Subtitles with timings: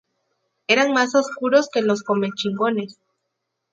[0.65, 2.97] Eran más oscuros que los Comechingones.